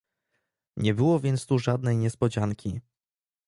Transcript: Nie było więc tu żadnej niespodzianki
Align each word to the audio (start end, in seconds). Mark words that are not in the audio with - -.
Nie 0.77 0.93
było 0.93 1.19
więc 1.19 1.45
tu 1.45 1.59
żadnej 1.59 1.97
niespodzianki 1.97 2.79